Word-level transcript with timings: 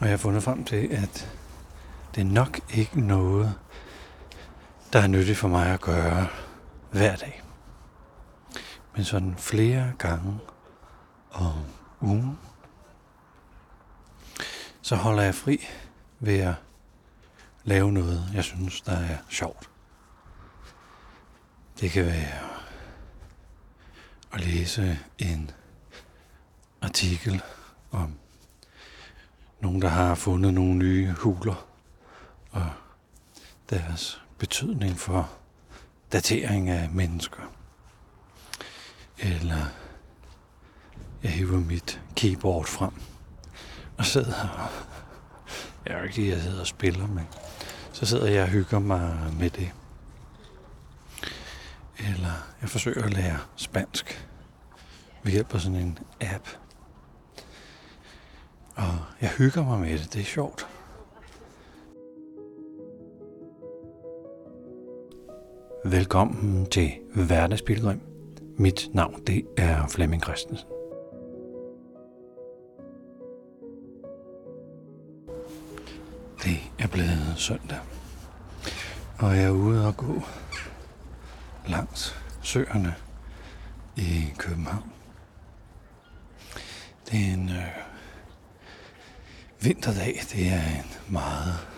Og 0.00 0.06
jeg 0.06 0.12
har 0.12 0.16
fundet 0.16 0.42
frem 0.42 0.64
til, 0.64 0.88
at 0.90 1.36
det 2.14 2.20
er 2.20 2.24
nok 2.24 2.60
ikke 2.74 3.00
noget, 3.00 3.54
der 4.92 4.98
er 4.98 5.06
nyttigt 5.06 5.38
for 5.38 5.48
mig 5.48 5.66
at 5.66 5.80
gøre 5.80 6.26
hver 6.90 7.16
dag. 7.16 7.42
Men 8.94 9.04
sådan 9.04 9.36
flere 9.38 9.92
gange 9.98 10.38
om 11.30 11.64
ugen, 12.00 12.38
så 14.82 14.96
holder 14.96 15.22
jeg 15.22 15.34
fri 15.34 15.66
ved 16.20 16.38
at 16.38 16.54
lave 17.64 17.92
noget, 17.92 18.30
jeg 18.34 18.44
synes, 18.44 18.80
der 18.80 18.96
er 18.96 19.16
sjovt. 19.28 19.70
Det 21.80 21.90
kan 21.90 22.06
være 22.06 22.38
at 24.32 24.40
læse 24.40 24.98
en 25.18 25.50
artikel 26.82 27.42
om 27.90 28.18
nogen, 29.70 29.82
der 29.82 29.88
har 29.88 30.14
fundet 30.14 30.54
nogle 30.54 30.74
nye 30.74 31.12
huler 31.12 31.66
og 32.50 32.70
deres 33.70 34.22
betydning 34.38 34.98
for 34.98 35.30
datering 36.12 36.68
af 36.68 36.90
mennesker. 36.90 37.42
Eller 39.18 39.66
jeg 41.22 41.30
hiver 41.30 41.60
mit 41.60 42.00
keyboard 42.16 42.66
frem 42.66 42.92
og 43.98 44.04
sidder 44.04 44.48
og... 44.58 44.68
Jeg 45.86 45.98
er 45.98 46.02
ikke 46.02 46.28
jeg 46.28 46.42
sidder 46.42 46.60
og 46.60 46.66
spiller, 46.66 47.06
men 47.06 47.26
så 47.92 48.06
sidder 48.06 48.26
jeg 48.26 48.42
og 48.42 48.48
hygger 48.48 48.78
mig 48.78 49.32
med 49.38 49.50
det. 49.50 49.72
Eller 51.98 52.32
jeg 52.60 52.68
forsøger 52.68 53.04
at 53.04 53.12
lære 53.12 53.38
spansk 53.56 54.28
ved 55.22 55.32
hjælp 55.32 55.54
af 55.54 55.60
sådan 55.60 55.78
en 55.78 55.98
app. 56.20 56.48
Og 58.80 58.98
jeg 59.20 59.30
hygger 59.30 59.64
mig 59.64 59.80
med 59.80 59.98
det. 59.98 60.12
Det 60.12 60.20
er 60.20 60.24
sjovt. 60.24 60.68
Velkommen 65.84 66.66
til 66.66 66.92
Hverdagsbilledrøm. 67.14 68.00
Mit 68.58 68.88
navn 68.92 69.22
det 69.26 69.46
er 69.56 69.86
Flemming 69.88 70.22
Christensen. 70.22 70.68
Det 76.44 76.58
er 76.78 76.88
blevet 76.88 77.34
søndag, 77.36 77.78
og 79.18 79.36
jeg 79.36 79.44
er 79.44 79.50
ude 79.50 79.86
og 79.86 79.96
gå 79.96 80.22
langs 81.68 82.16
søerne 82.42 82.94
i 83.96 84.24
København. 84.38 84.92
Det 87.10 87.20
er 87.20 87.34
en 87.34 87.48
øh, 87.48 87.89
vinterdag. 89.62 90.20
Det 90.32 90.48
er 90.48 90.62
en 90.62 91.12
meget 91.12 91.68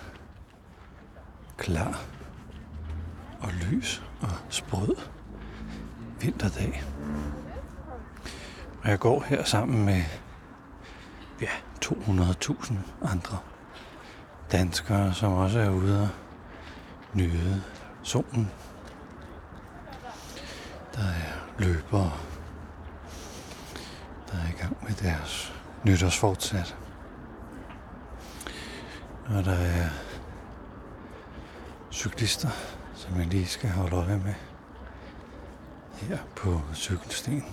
klar 1.59 2.05
og 3.41 3.49
lys 3.53 4.03
og 4.21 4.31
sprød 4.49 4.97
vinterdag. 6.21 6.83
Og 8.83 8.89
jeg 8.89 8.99
går 8.99 9.25
her 9.29 9.45
sammen 9.45 9.85
med 9.85 10.03
ja, 11.41 11.49
200.000 11.85 12.75
andre 13.03 13.39
danskere, 14.53 15.15
som 15.15 15.33
også 15.33 15.59
er 15.59 15.71
ude 15.71 16.03
og 16.03 16.09
nyde 17.15 17.63
solen. 18.03 18.51
Der 20.95 21.03
er 21.03 21.49
løbere, 21.59 22.13
der 24.31 24.39
er 24.39 24.49
i 24.49 24.59
gang 24.61 24.77
med 24.83 24.93
deres 24.93 25.55
nytårsfortsat. 25.85 26.77
Og 29.33 29.45
der 29.45 29.53
er 29.53 29.89
cyklister, 31.93 32.49
som 32.95 33.19
jeg 33.19 33.27
lige 33.27 33.47
skal 33.47 33.71
holde 33.71 33.97
øje 33.97 34.17
med 34.17 34.35
her 35.93 36.19
på 36.37 36.61
cykelstien. 36.75 37.45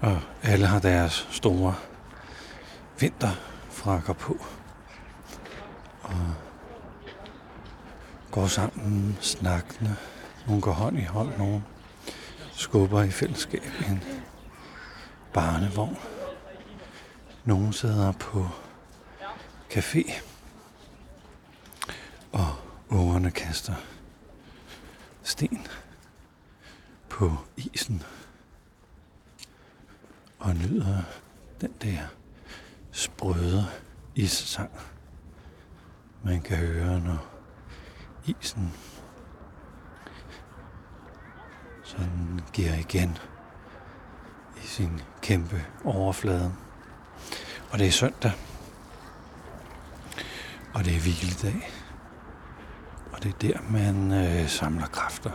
Og 0.00 0.20
alle 0.42 0.66
har 0.66 0.78
deres 0.78 1.28
store 1.30 1.74
vinterfrakker 3.00 4.12
på. 4.12 4.44
Og 6.02 6.34
går 8.30 8.46
sammen, 8.46 9.18
snakkende. 9.20 9.96
Nogle 10.46 10.62
går 10.62 10.72
hånd 10.72 10.98
i 10.98 11.04
hånd, 11.04 11.38
nogle 11.38 11.62
skubber 12.52 13.02
i 13.02 13.10
fællesskab 13.10 13.72
en 13.88 14.02
barnevogn. 15.32 15.98
Nogle 17.44 17.72
sidder 17.72 18.12
på 18.12 18.46
café, 19.70 20.12
og 22.32 22.56
ungerne 22.88 23.30
kaster 23.30 23.74
sten 25.22 25.66
på 27.08 27.36
isen 27.56 28.02
og 30.38 30.54
nyder 30.54 31.02
den 31.60 31.72
der 31.82 32.06
sprøde 32.92 33.66
issang, 34.14 34.70
man 36.24 36.42
kan 36.42 36.56
høre, 36.56 37.00
når 37.00 37.26
isen 38.26 38.72
sådan 41.82 42.40
giver 42.52 42.74
igen 42.74 43.18
i 44.56 44.66
sin 44.66 45.00
kæmpe 45.22 45.66
overflade. 45.84 46.54
Og 47.70 47.78
det 47.78 47.86
er 47.86 47.92
søndag, 47.92 48.32
og 50.74 50.84
det 50.84 50.96
er 50.96 51.00
hviledag. 51.00 51.70
Og 53.12 53.22
det 53.22 53.34
er 53.34 53.38
der, 53.38 53.60
man 53.70 54.12
øh, 54.12 54.48
samler 54.48 54.86
kræfter. 54.86 55.30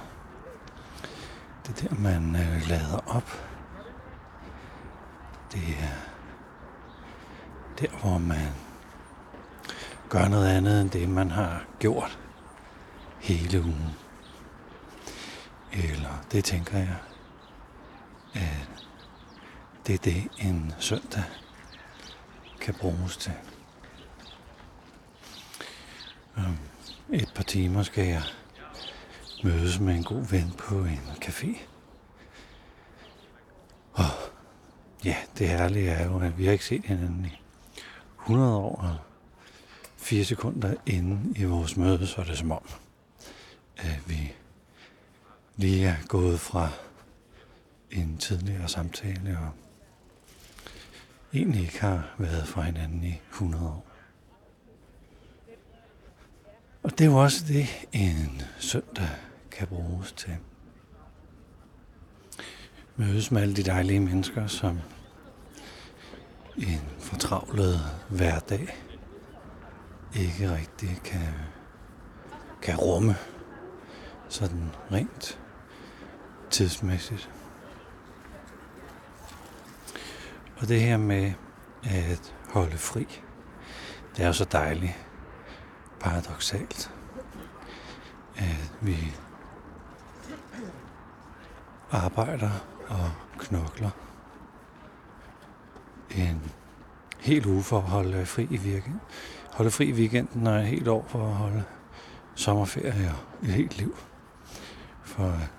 Det 1.68 1.84
er 1.84 1.88
der, 1.88 1.96
man 1.96 2.35
øh, 2.35 2.68
lader 2.69 2.97
op. 3.07 3.29
Det 5.51 5.63
er 5.79 5.97
der, 7.79 7.97
hvor 8.01 8.18
man 8.18 8.47
gør 10.09 10.28
noget 10.28 10.47
andet 10.47 10.81
end 10.81 10.90
det, 10.90 11.09
man 11.09 11.31
har 11.31 11.66
gjort 11.79 12.19
hele 13.19 13.62
ugen. 13.62 13.95
Eller 15.72 16.24
det 16.31 16.44
tænker 16.44 16.78
jeg, 16.78 16.95
at 18.34 18.69
det 19.88 19.95
er 19.95 20.00
det, 20.00 20.28
en 20.38 20.74
søndag 20.79 21.24
kan 22.62 22.74
bruges 22.74 23.18
til. 23.18 23.34
Om 26.35 26.57
et 27.13 27.31
par 27.35 27.44
timer 27.44 27.84
skal 27.84 28.06
jeg 28.06 28.23
mødes 29.44 29.79
med 29.79 29.96
en 29.96 30.03
god 30.03 30.25
ven 30.25 30.53
på 30.57 30.75
en 30.75 31.01
café. 31.25 31.57
Og 33.94 34.06
ja, 35.06 35.16
det 35.38 35.50
herlige 35.50 35.90
er 35.90 36.06
jo, 36.06 36.19
at 36.19 36.38
vi 36.38 36.45
har 36.45 36.51
ikke 36.51 36.66
set 36.66 36.85
hinanden 36.85 37.25
i 37.25 37.41
100 38.22 38.56
år 38.56 38.75
og 38.75 38.97
4 39.97 40.24
sekunder 40.24 40.74
inden 40.85 41.35
i 41.35 41.44
vores 41.44 41.78
møde, 41.78 42.07
så 42.07 42.22
er 42.22 42.25
det 42.25 42.38
som 42.38 42.51
om, 42.51 42.69
at 43.78 44.09
vi 44.09 44.34
lige 45.56 45.88
er 45.88 45.95
gået 46.07 46.40
fra 46.40 46.69
en 47.91 48.18
tidligere 48.18 48.68
samtale 48.68 49.40
og 49.40 49.50
egentlig 51.34 51.62
ikke 51.62 51.81
har 51.81 52.16
været 52.18 52.47
fra 52.47 52.62
hinanden 52.62 53.03
i 53.03 53.22
100 53.31 53.68
år. 53.68 53.94
Og 56.85 56.91
det 56.91 57.01
er 57.01 57.06
jo 57.06 57.18
også 57.18 57.46
det, 57.47 57.88
en 57.91 58.41
søndag 58.59 59.09
kan 59.51 59.68
bruges 59.68 60.12
til. 60.12 60.38
Mødes 62.96 63.31
med 63.31 63.41
alle 63.41 63.56
de 63.56 63.63
dejlige 63.63 64.00
mennesker, 64.00 64.47
som 64.47 64.79
en 66.57 66.81
fortravlet 67.00 67.80
hverdag 68.10 68.77
ikke 70.15 70.54
rigtig 70.54 71.01
kan, 71.04 71.33
kan 72.62 72.75
rumme 72.75 73.15
sådan 74.30 74.69
rent 74.92 75.39
tidsmæssigt. 76.50 77.30
Og 80.57 80.68
det 80.68 80.81
her 80.81 80.98
med 80.98 81.33
at 81.83 82.33
holde 82.50 82.77
fri, 82.77 83.07
det 84.15 84.24
er 84.24 84.27
jo 84.27 84.33
så 84.33 84.45
dejligt 84.51 85.05
paradoxalt, 86.00 86.92
at 88.36 88.71
vi 88.81 89.15
arbejder 91.92 92.51
og 92.88 93.12
knokler 93.39 93.89
en 96.12 96.51
hel 97.19 97.45
uge 97.47 97.63
for 97.63 97.77
at 97.77 97.83
holde 97.83 98.25
fri 98.25 98.47
i 98.51 98.57
weekenden. 98.57 99.01
Holde 99.53 99.71
fri 99.71 99.86
i 99.86 99.94
weekenden 99.94 100.47
og 100.47 100.59
et 100.59 100.68
helt 100.68 100.88
år 100.88 101.06
for 101.07 101.27
at 101.27 101.33
holde 101.33 101.63
sommerferie 102.36 103.09
og 103.09 103.48
et 103.48 103.53
helt 103.53 103.77
liv 103.77 103.98
for 105.03 105.24
at 105.24 105.50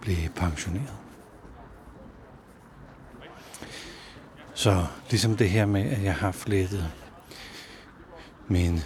blive 0.00 0.28
pensioneret. 0.28 0.96
Så 4.54 4.86
ligesom 5.10 5.36
det 5.36 5.50
her 5.50 5.66
med, 5.66 5.82
at 5.82 6.02
jeg 6.02 6.14
har 6.14 6.32
flettet 6.32 6.92
min 8.48 8.80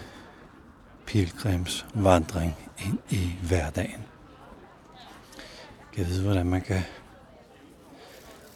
pilgrimsvandring 1.12 2.56
ind 2.78 2.98
i 3.10 3.30
hverdagen. 3.42 4.04
Jeg 5.96 6.06
ved, 6.06 6.22
hvordan 6.22 6.46
man 6.46 6.62
kan 6.62 6.82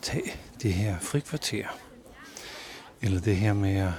tage 0.02 0.32
det 0.62 0.72
her 0.72 0.98
frikvarter. 0.98 1.66
Eller 3.02 3.20
det 3.20 3.36
her 3.36 3.52
med 3.52 3.76
at 3.76 3.92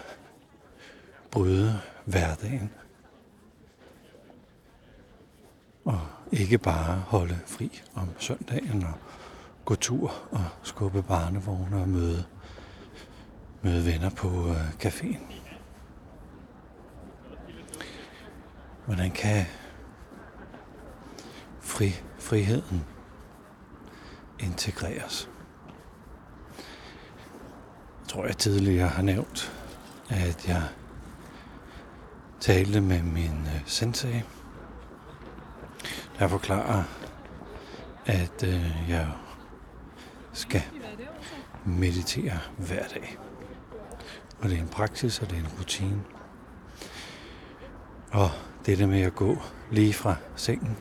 bryde 1.32 1.82
hverdagen. 2.06 2.72
Og 5.86 6.02
ikke 6.32 6.58
bare 6.58 6.96
holde 6.96 7.40
fri 7.46 7.82
om 7.96 8.10
søndagen 8.20 8.84
og 8.84 8.94
gå 9.66 9.76
tur 9.76 10.14
og 10.32 10.46
skubbe 10.64 11.04
barnevogne 11.04 11.78
og 11.78 11.90
møde, 11.90 12.26
møde 13.62 13.86
venner 13.86 14.10
på 14.10 14.50
øh, 14.50 14.70
caféen. 14.70 15.37
Hvordan 18.88 19.12
kan 19.12 19.46
fri, 21.60 22.02
friheden 22.20 22.86
integreres? 24.40 25.30
Jeg 28.02 28.08
tror, 28.08 28.26
jeg 28.26 28.38
tidligere 28.38 28.88
har 28.88 29.02
nævnt, 29.02 29.64
at 30.10 30.48
jeg 30.48 30.64
talte 32.40 32.82
med 32.82 33.02
min 33.02 33.42
øh, 33.46 33.62
sensei, 33.66 34.24
der 36.20 36.28
forklarer, 36.28 36.84
at 38.06 38.44
øh, 38.44 38.90
jeg 38.90 39.12
skal 40.34 40.64
meditere 41.66 42.40
hver 42.58 42.88
dag. 42.88 43.18
Og 44.40 44.50
det 44.50 44.58
er 44.58 44.62
en 44.62 44.70
praksis, 44.70 45.22
og 45.22 45.30
det 45.30 45.36
er 45.36 45.42
en 45.42 45.52
rutine. 45.60 46.04
Og 48.12 48.30
det 48.68 48.78
der 48.78 48.88
med 48.88 49.02
at 49.02 49.16
gå 49.16 49.38
lige 49.72 49.94
fra 49.94 50.16
sengen 50.36 50.78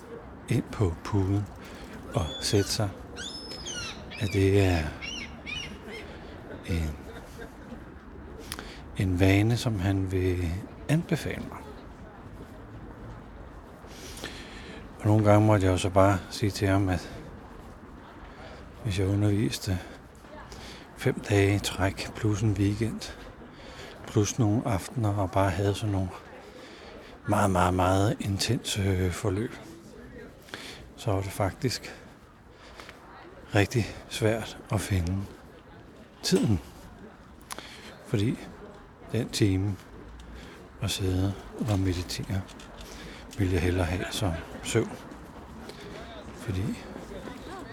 ind 0.48 0.64
på 0.72 0.94
puden 1.04 1.46
og 2.14 2.24
sætte 2.40 2.70
sig, 2.70 2.88
at 4.20 4.28
det 4.32 4.64
er 4.64 4.78
en, 6.66 6.90
en 8.96 9.20
vane, 9.20 9.56
som 9.56 9.78
han 9.78 10.12
vil 10.12 10.50
anbefale 10.88 11.42
mig. 11.48 11.58
Og 15.00 15.06
nogle 15.06 15.24
gange 15.24 15.46
måtte 15.46 15.66
jeg 15.66 15.72
jo 15.72 15.78
så 15.78 15.90
bare 15.90 16.18
sige 16.30 16.50
til 16.50 16.68
ham, 16.68 16.88
at 16.88 17.12
hvis 18.84 18.98
jeg 18.98 19.08
underviste 19.08 19.78
fem 20.96 21.20
dage 21.20 21.54
i 21.54 21.58
træk, 21.58 22.10
plus 22.14 22.42
en 22.42 22.52
weekend, 22.52 23.00
plus 24.06 24.38
nogle 24.38 24.62
aftener, 24.64 25.14
og 25.14 25.30
bare 25.30 25.50
havde 25.50 25.74
sådan 25.74 25.92
nogle 25.92 26.08
meget, 27.28 27.50
meget, 27.50 27.74
meget 27.74 28.16
intense 28.20 28.82
øh, 28.82 29.10
forløb, 29.10 29.52
så 30.96 31.10
var 31.12 31.20
det 31.20 31.32
faktisk 31.32 31.94
rigtig 33.54 33.86
svært 34.08 34.58
at 34.72 34.80
finde 34.80 35.24
tiden. 36.22 36.60
Fordi 38.06 38.38
den 39.12 39.28
time 39.28 39.76
at 40.82 40.90
sidde 40.90 41.34
og 41.70 41.78
meditere, 41.78 42.40
vil 43.38 43.50
jeg 43.50 43.60
hellere 43.60 43.84
have 43.84 44.04
som 44.10 44.32
søvn. 44.62 44.92
Fordi 46.34 46.64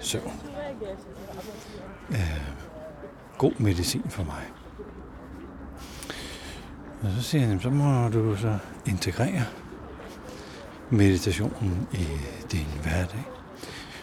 søvn 0.02 0.42
er 2.12 2.40
god 3.38 3.54
medicin 3.60 4.10
for 4.10 4.24
mig. 4.24 4.63
Og 7.04 7.10
så 7.12 7.22
siger 7.22 7.46
han, 7.46 7.62
så 7.62 7.70
må 7.70 8.10
du 8.10 8.36
så 8.36 8.58
integrere 8.86 9.46
meditationen 10.90 11.88
i 11.92 12.08
din 12.52 12.68
hverdag. 12.82 13.24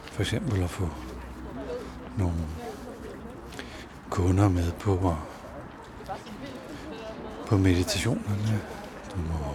For 0.05 0.21
eksempel 0.21 0.63
at 0.63 0.71
få 0.71 0.89
nogle 2.19 2.35
kunder 4.11 4.49
med 4.49 4.73
på, 4.73 5.17
på 7.47 7.57
meditationerne. 7.57 8.61
Du 9.11 9.17
må 9.17 9.55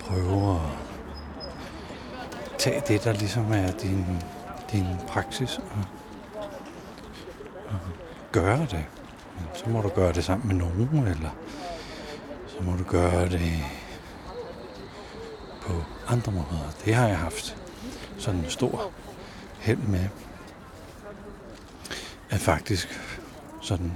prøve 0.00 0.54
at 0.54 0.60
tage 2.58 2.82
det, 2.88 3.04
der 3.04 3.12
ligesom 3.12 3.52
er 3.52 3.70
din, 3.70 4.06
din 4.72 4.86
praksis, 5.08 5.58
og, 5.58 5.84
og 7.68 7.78
gøre 8.32 8.66
det. 8.70 8.84
Så 9.54 9.70
må 9.70 9.80
du 9.82 9.88
gøre 9.88 10.12
det 10.12 10.24
sammen 10.24 10.48
med 10.48 10.56
nogen, 10.56 11.06
eller 11.06 11.30
så 12.46 12.62
må 12.62 12.76
du 12.76 12.84
gøre 12.84 13.28
det 13.28 13.64
på 15.62 15.72
andre 16.06 16.32
måder. 16.32 16.72
Det 16.84 16.94
har 16.94 17.08
jeg 17.08 17.18
haft 17.18 17.56
sådan 18.18 18.40
en 18.40 18.50
stor 18.50 18.90
held 19.58 19.78
med. 19.78 20.08
At 22.30 22.40
faktisk 22.40 23.00
sådan 23.60 23.92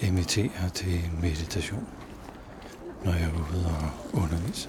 imitere 0.00 0.68
til 0.74 1.10
meditation, 1.20 1.86
når 3.04 3.12
jeg 3.12 3.22
er 3.22 3.52
ude 3.52 3.66
og 3.66 4.22
undervise. 4.22 4.68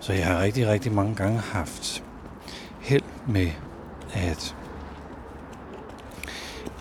Så 0.00 0.12
jeg 0.12 0.26
har 0.26 0.40
rigtig, 0.40 0.68
rigtig 0.68 0.92
mange 0.92 1.14
gange 1.14 1.38
haft 1.38 2.04
held 2.80 3.02
med 3.26 3.50
at, 4.12 4.56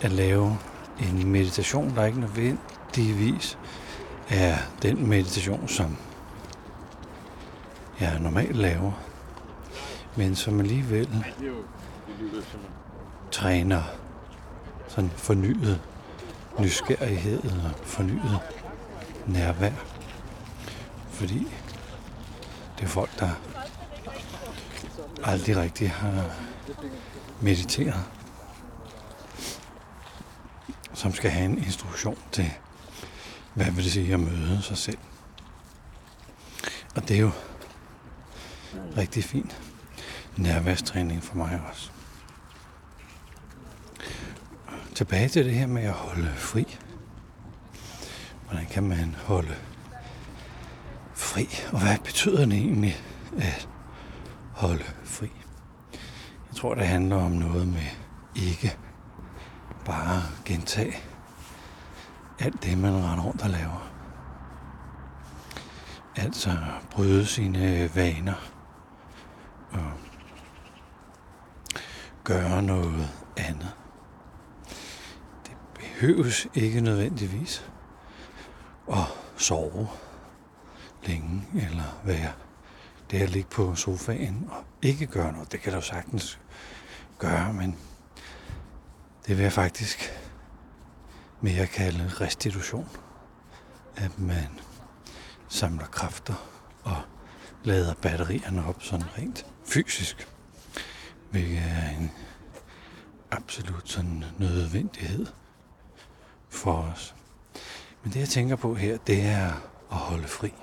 at 0.01 0.11
lave 0.11 0.57
en 0.99 1.27
meditation, 1.27 1.95
der 1.95 2.05
ikke 2.05 2.19
nødvendigvis 2.19 3.57
er 4.29 4.57
den 4.81 5.09
meditation, 5.09 5.67
som 5.67 5.97
jeg 7.99 8.19
normalt 8.19 8.55
laver, 8.55 8.91
men 10.15 10.35
som 10.35 10.59
alligevel 10.59 11.25
træner 13.31 13.81
sådan 14.87 15.09
fornyet 15.09 15.81
nysgerrighed 16.59 17.43
og 17.43 17.71
fornyet 17.83 18.39
nærvær. 19.27 19.71
Fordi 21.09 21.47
det 22.77 22.83
er 22.83 22.87
folk, 22.87 23.19
der 23.19 23.29
aldrig 25.23 25.57
rigtig 25.57 25.91
har 25.91 26.25
mediteret, 27.41 28.03
som 31.01 31.13
skal 31.13 31.31
have 31.31 31.45
en 31.45 31.57
instruktion 31.57 32.17
til, 32.31 32.51
hvad 33.53 33.65
vil 33.71 33.83
det 33.83 33.91
sige 33.91 34.13
at 34.13 34.19
møde 34.19 34.61
sig 34.61 34.77
selv. 34.77 34.97
Og 36.95 37.07
det 37.07 37.15
er 37.15 37.19
jo 37.19 37.31
rigtig 38.97 39.23
fint 39.23 39.61
nærværstræning 40.37 41.23
for 41.23 41.35
mig 41.35 41.61
også. 41.69 41.91
Tilbage 44.95 45.29
til 45.29 45.45
det 45.45 45.53
her 45.53 45.67
med 45.67 45.83
at 45.83 45.93
holde 45.93 46.33
fri. 46.35 46.77
Hvordan 48.49 48.65
kan 48.65 48.83
man 48.83 49.15
holde 49.23 49.55
fri? 51.13 51.47
Og 51.71 51.79
hvad 51.79 51.97
betyder 52.03 52.45
det 52.45 52.57
egentlig 52.57 52.97
at 53.37 53.67
holde 54.51 54.85
fri? 55.03 55.31
Jeg 56.49 56.57
tror, 56.57 56.73
det 56.73 56.87
handler 56.87 57.15
om 57.15 57.31
noget 57.31 57.67
med 57.67 57.87
ikke 58.35 58.77
bare 59.85 60.21
gentage 60.45 60.95
alt 62.39 62.63
det, 62.63 62.77
man 62.77 62.93
render 62.93 63.23
rundt 63.23 63.41
og 63.41 63.49
laver. 63.49 63.91
Altså 66.15 66.57
bryde 66.91 67.25
sine 67.25 67.95
vaner 67.95 68.51
og 69.71 69.91
gøre 72.23 72.61
noget 72.61 73.09
andet. 73.37 73.71
Det 75.45 75.55
behøves 75.75 76.47
ikke 76.53 76.81
nødvendigvis 76.81 77.71
at 78.91 79.03
sove 79.37 79.87
længe, 81.03 81.47
eller 81.53 82.01
være 82.03 82.31
det 83.11 83.21
at 83.21 83.29
ligge 83.29 83.49
på 83.49 83.75
sofaen 83.75 84.49
og 84.49 84.63
ikke 84.81 85.05
gøre 85.05 85.31
noget. 85.31 85.51
Det 85.51 85.61
kan 85.61 85.73
du 85.73 85.81
sagtens 85.81 86.39
gøre, 87.17 87.53
men 87.53 87.77
det 89.31 89.37
vil 89.37 89.43
jeg 89.43 89.53
faktisk 89.53 90.11
mere 91.41 91.67
kalde 91.67 92.11
restitution. 92.21 92.89
At 93.95 94.19
man 94.19 94.59
samler 95.49 95.85
kræfter 95.85 96.33
og 96.83 97.01
lader 97.63 97.93
batterierne 97.93 98.65
op 98.65 98.83
sådan 98.83 99.17
rent 99.17 99.45
fysisk. 99.65 100.27
Hvilket 101.29 101.57
er 101.57 101.89
en 101.89 102.11
absolut 103.31 103.89
sådan 103.89 104.23
nødvendighed 104.39 105.25
for 106.49 106.73
os. 106.73 107.15
Men 108.03 108.13
det 108.13 108.19
jeg 108.19 108.29
tænker 108.29 108.55
på 108.55 108.75
her, 108.75 108.97
det 108.97 109.25
er 109.25 109.51
at 109.91 109.97
holde 109.97 110.27
fri. 110.27 110.53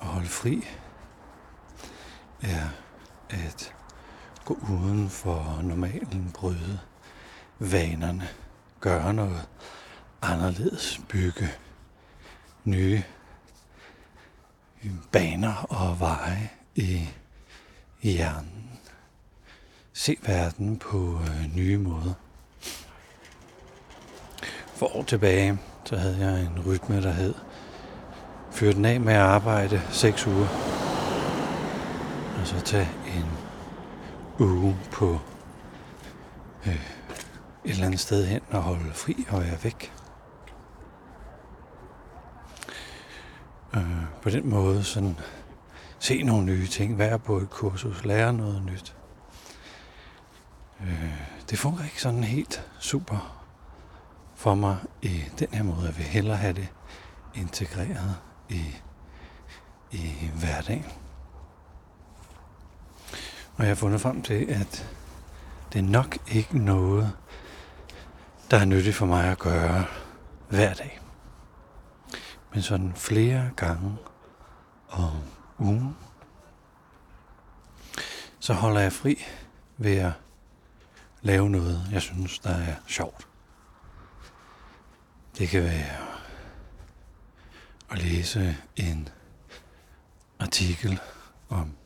At 0.00 0.06
holde 0.06 0.28
fri 0.28 0.64
er 2.42 2.68
at 3.30 3.74
gå 4.44 4.58
uden 4.70 5.10
for 5.10 5.60
normalen, 5.62 6.30
bryde 6.34 6.80
vanerne, 7.58 8.28
gøre 8.80 9.14
noget 9.14 9.48
anderledes, 10.22 11.00
bygge 11.08 11.48
nye 12.64 13.02
baner 15.12 15.66
og 15.68 16.00
veje 16.00 16.50
i, 16.74 17.08
i 18.02 18.10
hjernen. 18.10 18.80
Se 19.92 20.16
verden 20.26 20.78
på 20.78 21.20
øh, 21.22 21.54
nye 21.54 21.78
måder. 21.78 22.14
For 24.74 24.96
år 24.96 25.02
tilbage, 25.02 25.58
så 25.84 25.96
havde 25.96 26.18
jeg 26.18 26.40
en 26.40 26.62
rytme, 26.66 27.02
der 27.02 27.12
hed 27.12 27.34
Fyr 28.54 28.72
den 28.72 28.84
af 28.84 29.00
med 29.00 29.14
at 29.14 29.20
arbejde 29.20 29.82
6 29.90 30.26
uger. 30.26 30.48
Og 32.40 32.46
så 32.46 32.60
tage 32.60 32.88
en 33.06 33.43
uge 34.40 34.76
på 34.92 35.18
øh, 36.66 36.74
et 37.64 37.70
eller 37.70 37.86
andet 37.86 38.00
sted 38.00 38.26
hen 38.26 38.40
og 38.50 38.62
holde 38.62 38.94
fri 38.94 39.26
og 39.28 39.40
være 39.40 39.64
væk. 39.64 39.92
Øh, 43.76 44.04
på 44.22 44.30
den 44.30 44.48
måde 44.50 44.84
sådan 44.84 45.16
se 45.98 46.22
nogle 46.22 46.46
nye 46.46 46.66
ting, 46.66 46.98
være 46.98 47.18
på 47.18 47.36
et 47.36 47.50
kursus, 47.50 48.04
lære 48.04 48.32
noget 48.32 48.62
nyt. 48.62 48.96
Øh, 50.80 51.20
det 51.50 51.58
fungerer 51.58 51.84
ikke 51.84 52.02
sådan 52.02 52.24
helt 52.24 52.68
super 52.78 53.44
for 54.34 54.54
mig 54.54 54.76
i 55.02 55.22
den 55.38 55.48
her 55.52 55.62
måde. 55.62 55.86
Jeg 55.86 55.96
vil 55.96 56.04
hellere 56.04 56.36
have 56.36 56.52
det 56.52 56.68
integreret 57.34 58.16
i, 58.48 58.62
i 59.92 60.30
hverdagen. 60.34 61.03
Og 63.56 63.62
jeg 63.62 63.68
har 63.68 63.74
fundet 63.74 64.00
frem 64.00 64.22
til, 64.22 64.46
at 64.48 64.96
det 65.72 65.78
er 65.78 65.82
nok 65.82 66.18
ikke 66.28 66.58
noget, 66.58 67.12
der 68.50 68.58
er 68.58 68.64
nyttigt 68.64 68.96
for 68.96 69.06
mig 69.06 69.24
at 69.24 69.38
gøre 69.38 69.84
hver 70.48 70.74
dag. 70.74 71.00
Men 72.52 72.62
sådan 72.62 72.92
flere 72.96 73.50
gange 73.56 73.96
om 74.88 75.22
ugen, 75.58 75.96
så 78.38 78.54
holder 78.54 78.80
jeg 78.80 78.92
fri 78.92 79.24
ved 79.76 79.96
at 79.96 80.12
lave 81.22 81.50
noget, 81.50 81.88
jeg 81.92 82.02
synes, 82.02 82.38
der 82.38 82.54
er 82.54 82.74
sjovt. 82.86 83.28
Det 85.38 85.48
kan 85.48 85.62
være 85.62 85.96
at 87.90 88.02
læse 88.02 88.56
en 88.76 89.08
artikel 90.40 91.00
om 91.48 91.76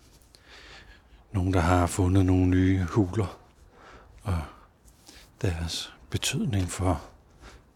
nogen, 1.33 1.53
der 1.53 1.61
har 1.61 1.87
fundet 1.87 2.27
nogle 2.27 2.47
nye 2.47 2.85
huler 2.85 3.39
og 4.23 4.43
deres 5.43 5.95
betydning 6.11 6.71
for 6.71 7.03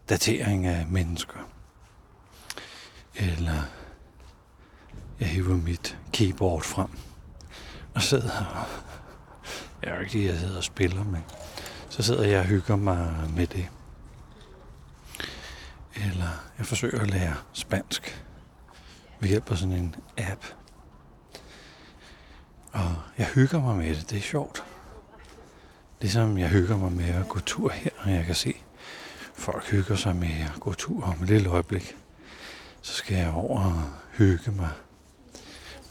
datering 0.09 0.65
af 0.65 0.87
mennesker. 0.87 1.39
Eller 3.15 3.61
jeg 5.19 5.27
hiver 5.27 5.55
mit 5.55 5.97
keyboard 6.13 6.61
frem 6.61 6.89
og 7.95 8.01
sidder 8.01 8.45
og 8.45 8.65
jeg 9.83 9.91
er 9.91 9.95
jo 9.95 10.01
ikke 10.01 10.13
lige, 10.13 10.29
jeg 10.29 10.39
sidder 10.39 10.57
og 10.57 10.63
spiller, 10.63 11.03
men 11.03 11.23
så 11.89 12.03
sidder 12.03 12.23
jeg 12.23 12.39
og 12.39 12.45
hygger 12.45 12.75
mig 12.75 13.29
med 13.35 13.47
det. 13.47 13.69
Eller 15.95 16.29
jeg 16.57 16.65
forsøger 16.65 17.01
at 17.01 17.09
lære 17.09 17.35
spansk 17.53 18.25
ved 19.19 19.29
hjælp 19.29 19.51
af 19.51 19.57
sådan 19.57 19.75
en 19.75 19.95
app. 20.17 20.45
Og 22.73 22.95
jeg 23.17 23.27
hygger 23.27 23.61
mig 23.61 23.75
med 23.75 23.95
det. 23.95 24.09
Det 24.09 24.17
er 24.17 24.21
sjovt. 24.21 24.63
Ligesom 26.01 26.37
jeg 26.37 26.49
hygger 26.49 26.77
mig 26.77 26.91
med 26.91 27.09
at 27.09 27.29
gå 27.29 27.39
tur 27.39 27.69
her, 27.69 27.91
og 27.97 28.11
jeg 28.11 28.25
kan 28.25 28.35
se, 28.35 28.53
folk 29.33 29.71
hygger 29.71 29.95
sig 29.95 30.15
med 30.15 30.29
at 30.53 30.59
gå 30.59 30.73
tur 30.73 31.03
om 31.03 31.23
et 31.23 31.29
lille 31.29 31.49
øjeblik. 31.49 31.95
Så 32.81 32.93
skal 32.93 33.17
jeg 33.17 33.31
over 33.31 33.61
og 33.63 33.83
hygge 34.11 34.51
mig. 34.51 34.69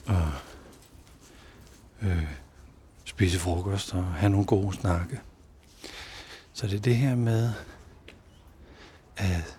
Og 0.06 0.28
øh, 2.02 2.26
spise 3.04 3.38
frokost 3.38 3.94
og 3.94 4.04
have 4.04 4.30
nogle 4.30 4.46
gode 4.46 4.76
snakke. 4.76 5.20
Så 6.52 6.66
det 6.66 6.76
er 6.76 6.80
det 6.80 6.96
her 6.96 7.14
med 7.14 7.52
at 9.16 9.58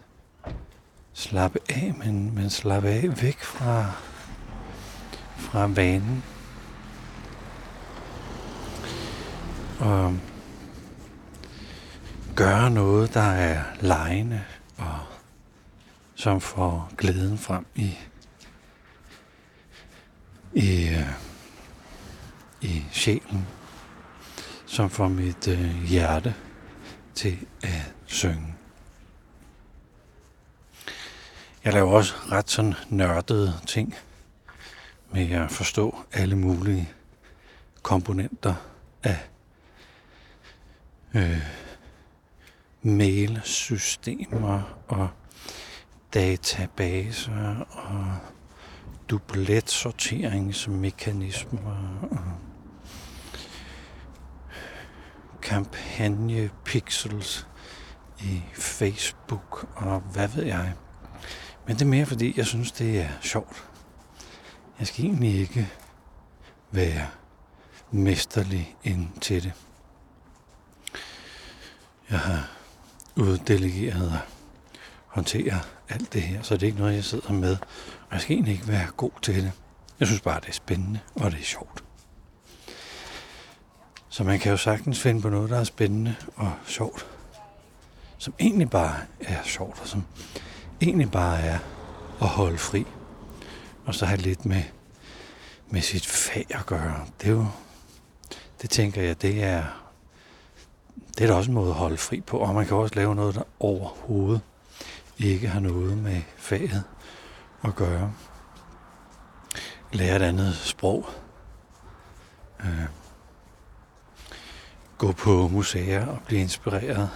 slappe 1.13 1.59
af, 1.69 1.93
men, 1.97 2.35
men 2.35 2.49
slappe 2.49 2.89
af 2.89 3.21
væk 3.21 3.39
fra, 3.39 3.91
fra 5.37 5.67
vanen. 5.67 6.23
Og 9.83 10.19
gøre 12.35 12.69
noget, 12.71 13.13
der 13.13 13.21
er 13.21 13.63
lejende 13.81 14.43
og 14.77 14.99
som 16.15 16.41
får 16.41 16.91
glæden 16.97 17.37
frem 17.37 17.65
i, 17.75 17.97
i, 20.53 20.89
i 22.61 22.85
sjælen, 22.91 23.47
som 24.65 24.89
får 24.89 25.07
mit 25.07 25.47
øh, 25.47 25.83
hjerte 25.83 26.35
til 27.15 27.39
at 27.63 27.93
synge. 28.05 28.55
Jeg 31.63 31.73
laver 31.73 31.91
også 31.91 32.13
ret 32.31 32.49
sådan 32.49 32.73
nørdede 32.89 33.53
ting 33.67 33.95
med 35.11 35.31
at 35.31 35.51
forstå 35.51 35.97
alle 36.13 36.35
mulige 36.35 36.89
komponenter 37.81 38.55
af 39.03 39.19
øh, 41.13 41.41
mailsystemer 42.81 44.61
og 44.87 45.09
databaser 46.13 47.65
og 47.69 48.17
dubletsorteringsmekanismer 49.09 52.05
og 52.11 52.19
kampagne 55.41 56.49
pixels 56.65 57.47
i 58.19 58.41
Facebook 58.53 59.67
og 59.75 59.99
hvad 59.99 60.27
ved 60.27 60.43
jeg. 60.43 60.73
Men 61.67 61.75
det 61.75 61.81
er 61.81 61.85
mere 61.85 62.05
fordi, 62.05 62.33
jeg 62.37 62.45
synes, 62.45 62.71
det 62.71 63.01
er 63.01 63.09
sjovt. 63.21 63.69
Jeg 64.79 64.87
skal 64.87 65.05
egentlig 65.05 65.39
ikke 65.39 65.69
være 66.71 67.07
mesterlig 67.91 68.75
ind 68.83 69.09
til 69.21 69.43
det. 69.43 69.53
Jeg 72.13 72.21
har 72.21 72.49
uddelegeret 73.15 74.11
og 74.11 74.19
håndtere 75.07 75.59
alt 75.89 76.13
det 76.13 76.21
her, 76.21 76.41
så 76.41 76.53
det 76.53 76.63
er 76.63 76.67
ikke 76.67 76.79
noget, 76.79 76.95
jeg 76.95 77.03
sidder 77.03 77.33
med. 77.33 77.57
Og 78.07 78.11
jeg 78.11 78.21
skal 78.21 78.35
egentlig 78.35 78.53
ikke 78.53 78.67
være 78.67 78.87
god 78.97 79.11
til 79.21 79.35
det. 79.35 79.51
Jeg 79.99 80.07
synes 80.07 80.21
bare, 80.21 80.39
det 80.39 80.49
er 80.49 80.53
spændende, 80.53 80.99
og 81.15 81.31
det 81.31 81.39
er 81.39 81.43
sjovt. 81.43 81.83
Så 84.09 84.23
man 84.23 84.39
kan 84.39 84.51
jo 84.51 84.57
sagtens 84.57 84.99
finde 84.99 85.21
på 85.21 85.29
noget, 85.29 85.49
der 85.49 85.59
er 85.59 85.63
spændende 85.63 86.15
og 86.35 86.51
sjovt. 86.65 87.05
Som 88.17 88.33
egentlig 88.39 88.69
bare 88.69 88.97
er 89.19 89.43
sjovt, 89.43 89.81
og 89.81 89.87
som 89.87 90.03
egentlig 90.81 91.11
bare 91.11 91.41
er 91.41 91.59
at 92.21 92.27
holde 92.27 92.57
fri. 92.57 92.85
Og 93.85 93.95
så 93.95 94.05
have 94.05 94.21
lidt 94.21 94.45
med, 94.45 94.63
med 95.69 95.81
sit 95.81 96.05
fag 96.05 96.45
at 96.49 96.65
gøre. 96.65 97.05
Det 97.21 97.27
er 97.27 97.31
jo, 97.31 97.47
det 98.61 98.69
tænker 98.69 99.01
jeg, 99.01 99.21
det 99.21 99.43
er, 99.43 99.82
det 101.17 101.23
er 101.23 101.27
da 101.27 101.33
også 101.33 101.51
en 101.51 101.55
måde 101.55 101.69
at 101.69 101.75
holde 101.75 101.97
fri 101.97 102.21
på. 102.21 102.37
Og 102.37 102.55
man 102.55 102.65
kan 102.65 102.77
også 102.77 102.95
lave 102.95 103.15
noget, 103.15 103.35
der 103.35 103.43
overhovedet 103.59 104.41
ikke 105.17 105.47
har 105.47 105.59
noget 105.59 105.97
med 105.97 106.21
faget 106.37 106.83
at 107.63 107.75
gøre. 107.75 108.13
Lære 109.91 110.15
et 110.15 110.21
andet 110.21 110.55
sprog. 110.55 111.05
Øh, 112.59 112.85
gå 114.97 115.11
på 115.11 115.47
museer 115.47 116.05
og 116.07 116.19
blive 116.25 116.41
inspireret 116.41 117.09